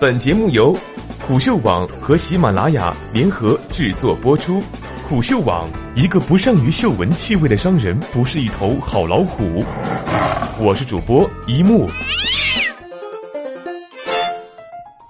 [0.00, 0.76] 本节目由
[1.26, 4.62] 虎嗅网和喜马拉雅联合制作播出。
[5.08, 9.64] 虎嗅网：一个不善于嗅闻气味的商人，不是一头好老虎。
[10.60, 11.88] 我是主播一木。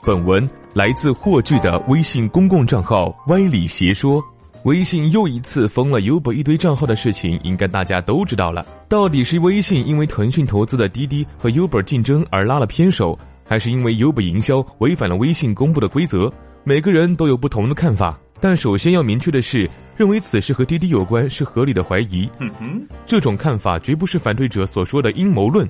[0.07, 4.25] 本文来自霍炬的微信公共账号“歪理邪说”。
[4.65, 8.65] 微信又一次封了 Uber 一堆账号的事情，应该大家都知道了。
[8.89, 13.19] 到底是微信因为腾讯投资的滴滴和 Uber 竞争而拉了偏手？
[13.49, 18.21] 还是因为 Uber 营销违反了微信公布的规则，每个人都有不同的看法。
[18.41, 22.31] 但首先要明确的是，认为此事和滴滴有关是合理的怀疑。
[22.39, 25.69] 嗯哼，这种看法绝不是反对者所说的阴谋论。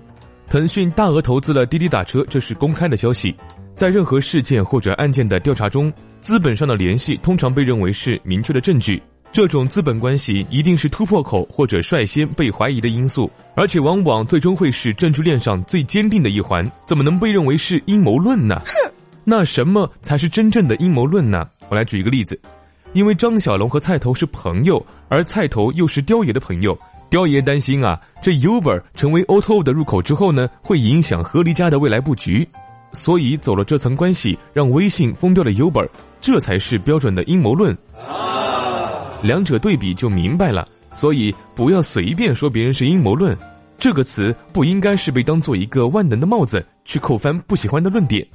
[0.48, 3.34] 腾讯大额投资了滴滴打车，这是公开的消息。
[3.74, 9.00] 在任何事件或者案件的调查中，资本上的联系通常被认为是明确的证据。
[9.30, 16.68] 这种资本关系一定是突破口或者率先被怀疑的因素，而且往往最终会是证据链上最坚定的一环。
[16.86, 18.60] 怎么能被认为是阴谋论呢？
[18.64, 18.92] 哼，
[19.24, 21.46] 那什么才是真正的阴谋论呢？
[21.68, 22.40] 我来举一个例子，
[22.94, 26.76] 因为张小龙和菜头是朋友，而菜头又是雕爷的朋友，
[27.10, 32.48] 雕爷担心啊，这 Uber 成为 O to 的入口之后呢，会影响合离家的未来布局，
[32.92, 35.86] 所以走了这层关系，让微信封掉了 Uber，
[36.20, 37.76] 这才是标准的阴谋论。
[39.22, 43.36] 两者对比就明白了，所以不要随便说别人是阴谋论，
[43.78, 48.26] 这个词不应该是被当做一个万能的帽子去扣翻不喜欢的论点。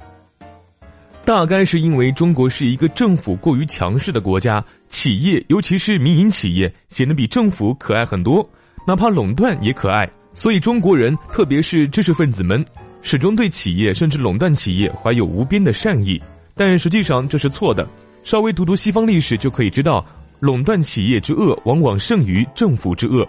[1.24, 8.46] 大概是因为中国是一个政府过于强势的国家，企业尤其是民营企业显得比政府可爱很多，
[8.86, 12.62] 哪怕垄断也可爱，所以中国人特别是知识分子们
[13.00, 16.20] 始终对企业甚至垄断企业怀有无边的善意，
[16.54, 17.88] 但实际上这是错的。
[18.22, 20.04] 稍微读读西方历史就可以知道。
[20.40, 23.26] 垄断企业之恶往往胜于政府之恶，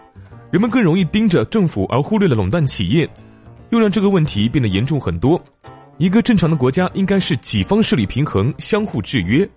[0.52, 3.10] 人们更容易盯着政府而忽略了垄断企业，
[3.70, 5.42] 又让这个问题变得严重很多。
[5.98, 9.48] 一个正常的国家应该是几方势力平衡，相互制约。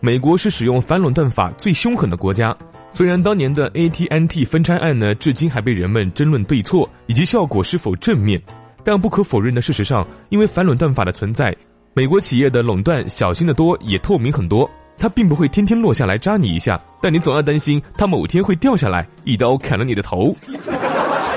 [0.00, 2.54] 美国是使用反垄断法最凶狠的国家，
[2.90, 8.38] 虽然当年的 AT&T 分拆案呢，至今还被人们争论对错以及效果是否正面，
[8.84, 11.56] 但不可否认的事实上，因为反垄断法的存在，
[11.94, 14.70] 美国企业的垄断小心的多，也透明很多。
[14.96, 20.34] 它并不会天天落下来扎你一下，但你总要担心它某天会掉下来，一刀砍了你的头。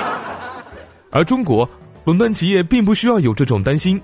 [1.12, 1.68] 而中国
[2.06, 4.00] 垄断企业并不需要有这种担心。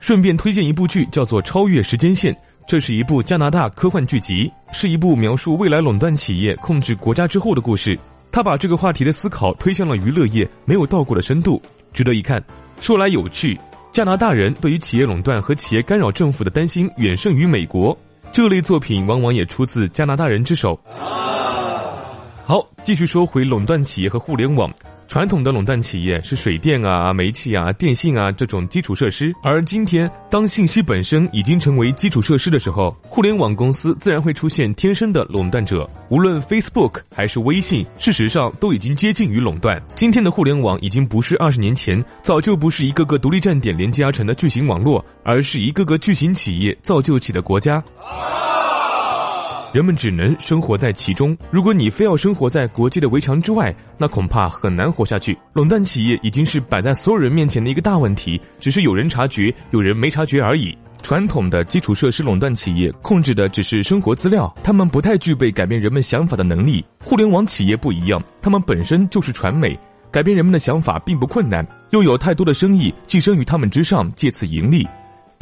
[0.00, 2.34] 顺便推荐一部剧，叫做《超越时间线》，
[2.66, 7.96] 这是一部加拿大科幻剧集，是一部描述未来垄断企业控制国家之后的故事。
[8.32, 12.42] 他把这个话题的思考推向了娱乐业没有到过的深度，值得一看。
[12.80, 13.56] 说来有趣，
[13.92, 17.96] 加拿大人对于企业垄断和企业干扰政府的担心远胜于美国。
[18.32, 20.80] 这类作品往往也出自加拿大人之手。
[22.44, 24.72] 好，继续说回垄断企业和互联网。
[25.12, 35.86] 传统的垄断企业是水电啊、煤气啊、电信啊这种基础设施，而今天当信息本身已经成为基础设施的时候，互联网公司自然会出现天生的垄断者。
[36.08, 39.78] 无论 Facebook 还是微信，事实上都已经接近于垄断。
[39.94, 47.84] 今天的互联网已经不是二十年前，早就不是一个个独立站点连接而成的巨型网络，而是一个个巨型企业造就起的国家。
[49.72, 51.36] 人们只能生活在其中。
[51.50, 55.36] 如果你非要生活在国际的围墙之外，那恐怕很难活下去。
[55.54, 60.76] 垄断企业已经是摆在所有人面前的一个大问题，只是有人察觉，有人没察觉而已。
[61.02, 66.84] 传统的基础设施垄断企业控制的只是生活资料，他们不太具备改变人们想法的能力。
[67.02, 69.76] 互联网企业不一样，他们本身就是传媒，
[70.10, 74.86] 改变人们的想法并不困难，又有太多的生意寄生于他们之上，借此盈利。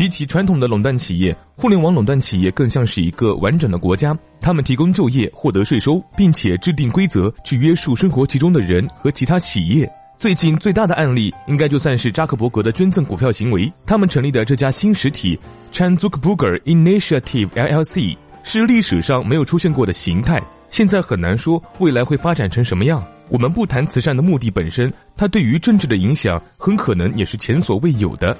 [0.01, 4.17] 比起传统的垄断企业，互联网垄断企业更像是一个完整的国家。
[4.41, 9.87] 他们提供就业、获得税收，并且制定规则去约束生活其中的人和其他企业。
[10.17, 13.71] 最近最大的案例，应该就算是扎克伯格的捐赠股票行为。
[13.85, 15.39] 他们成立的这家新实体
[15.71, 20.43] Chan Zuckerberg Initiative LLC 是历史上没有出现过的形态。
[20.71, 23.05] 现在很难说未来会发展成什么样。
[23.29, 28.35] 我们不谈慈善的目的本身，它对于政治的影响很可能也是前所未有的。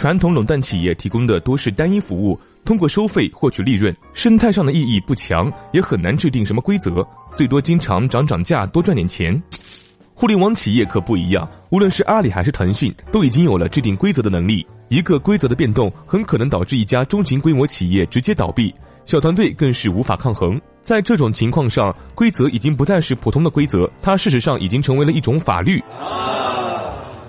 [0.00, 7.06] 传统垄断企业提供的多是单一服务，通过收费获取利润，生态上的意义不强，也很难制定什么规则，
[7.36, 9.38] 最多经常涨涨价，多赚点钱。
[10.16, 14.66] 互联网企业可不一样，无论是阿里还是腾讯，都已经有了制定规则的能力。
[14.88, 18.74] 一个规则的变动，很可能导致一家中型规模企业直接倒闭，
[19.04, 20.58] 小团队更是无法抗衡。
[20.82, 25.78] 在这种情况上，规则已经不再是普通的规则，它事实上已经成为了一种法律。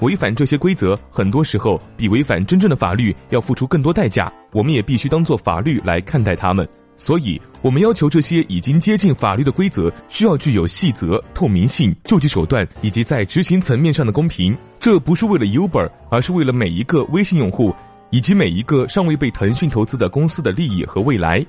[0.02, 4.32] 违反这些规则，很多时候比违反真正的法律要付出更多代价。
[4.52, 6.68] 我们也必须当做法律来看待他们。
[6.98, 14.56] 所以，我们要求这些已经接近法律的规则，需要具有细则、透明性、救济手段以及在执行层面上的公平。
[14.80, 17.74] 这不是为了 Uber，而是为了每一个微信用户，
[18.12, 21.44] 以及每一个尚未被腾讯投资的公司的利益和未来。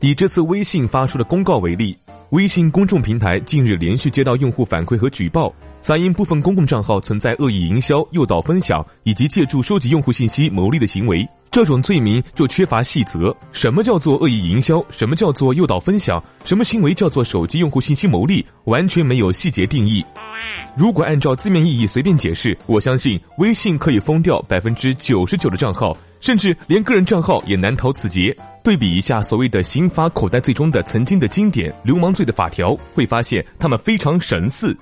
[0.00, 1.96] 以这次微信发出的公告为例，
[2.30, 5.50] 微信公众平台近日连续接到用户反馈和举报，
[5.82, 11.26] 反映部分公共账号存在恶意营销、诱导分享以及借助收集用户信息牟利的行为。
[11.58, 13.36] 这种罪名就缺乏细则。
[13.50, 14.80] 什么叫做恶意营销？
[14.90, 16.22] 什么叫做诱导分享？
[16.44, 18.46] 什么行为叫做手机用户信息牟利？
[18.66, 20.04] 完全没有细节定义。
[20.76, 28.32] 如果按照字面意义随便解释，我相信微信可以封掉百分之九十九的账号，甚至连个人账号也难逃此劫。
[28.62, 34.76] 对比一下所谓的刑法口袋罪中的曾经的经典流氓罪的法条，会发现他们非常神似。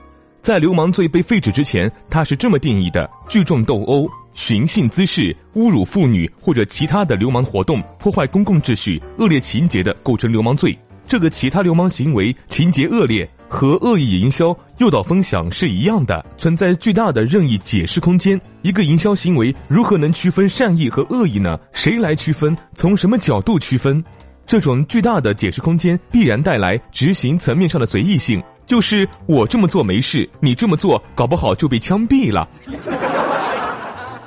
[0.46, 10.78] 在流氓罪被废止之前，它是这么定义的：聚众斗殴、寻衅滋事、侮辱妇女或者其他的流氓活动，破坏公共秩序、恶劣情节的，构成流氓罪。
[11.08, 18.40] 这个其他流氓行为情节恶劣，和恶意营销、诱导分享是一样的，存在巨大的任意解释空间。
[18.62, 21.58] 一个营销行为如何能区分善意和恶意呢？
[21.72, 22.56] 谁来区分？
[22.72, 24.00] 从什么角度区分？
[24.46, 32.48] 这种巨大的解释空间必然带来执行层面上的随意性，就是我这么做没事，你这么做搞不好就被枪毙了。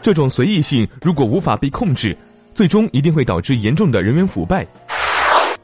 [0.02, 2.18] 这种随意性如果无法被控制，
[2.56, 4.66] 最终一定会导致严重的人员腐败。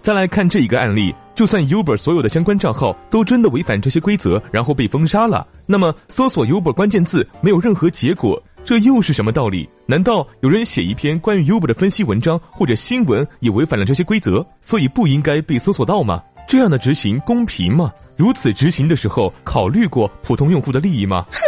[0.01, 9.67] 再来看这一个案例，就算 Uber 所有的相关账号都真的违反这些规则，然后被封杀了，那么搜索 Uber 关键字没有任何结果，这又是什么道理？
[9.87, 16.21] 难道有人写一篇关于 Uber 的分析文章或者新闻也违反了这些规则，所以不应该被搜索到吗？
[16.47, 17.91] 这样的执行公平吗？
[18.15, 21.25] 如此执行的时候，考虑过普通用户的利益吗？
[21.31, 21.39] 哼！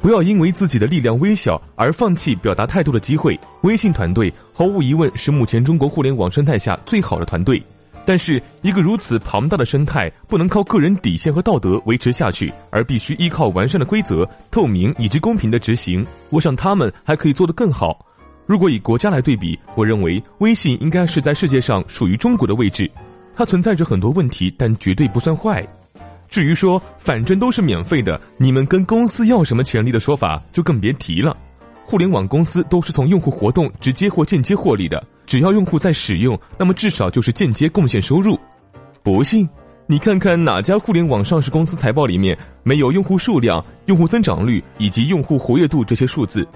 [0.00, 3.38] 不要因为自己的力量微小而放弃表达态度的机会。
[3.62, 7.60] 微信团队毫无疑问是目前中国互联网生态下最好的团队。
[8.04, 16.06] 但是，一个如此庞大的生态不能靠个人底线和道德维持下去，而必须依靠完善的规则、透明以及公平的执行。
[16.30, 18.06] 我想他们还可以做得更好。
[18.46, 22.88] 如果以国家来对比，我认为微信应该是在世界上属于中国的位置。
[23.36, 25.64] 它存在着很多问题，但绝对不算坏。
[26.28, 31.36] 至于说反正都是免费的，你们跟公司要什么权利的说法，就更别提了。
[31.84, 35.00] 互联网公司都是从用户活动直接或间接获利的。
[35.24, 38.38] 只要用户在使用，那么至少就是间接贡献收入。
[39.02, 39.48] 不信，
[39.86, 46.46] 你看看哪家互联网上市公司财报里面没有用户数量、用户增长率以及用户活跃度这些数字？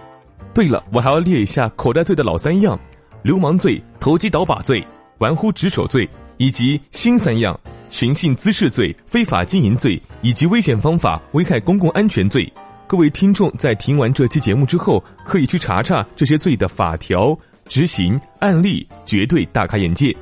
[0.53, 2.79] 对了，我还要列一下口袋罪的老三样：
[3.23, 4.85] 流氓罪、投机倒把罪、
[5.19, 6.09] 玩忽职守罪，
[6.41, 7.61] 以及新三样：
[7.91, 12.51] 寻衅滋事罪、非法经营罪以及危险方法危害公共安全罪。
[12.87, 17.39] 各位听众在听完这期节目之后，可以去查查这些罪的法条。
[17.69, 20.17] 执行案例绝对大开眼界，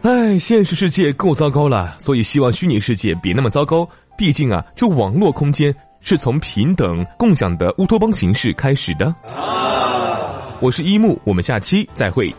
[0.00, 3.86] 哎，现实世界够糟糕了，所以希望虚拟世界别那么糟糕。
[4.16, 9.14] 毕竟啊，这网络空间是从平等共享的乌托邦形式开始的。
[10.60, 12.34] 我是一木，我们下期再会。